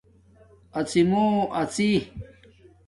اڎی 0.79 1.01
مݸ 1.09 1.23
اڎݵ 1.59 1.91